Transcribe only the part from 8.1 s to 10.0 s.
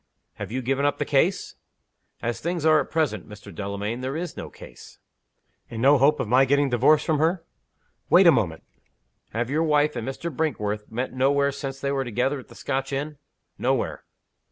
a moment. Have your wife